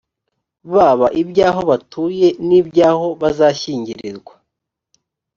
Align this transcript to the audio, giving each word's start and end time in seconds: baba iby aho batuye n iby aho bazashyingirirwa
baba 0.73 1.07
iby 1.21 1.37
aho 1.49 1.61
batuye 1.69 2.27
n 2.47 2.49
iby 2.59 2.77
aho 2.89 3.07
bazashyingirirwa 3.21 4.33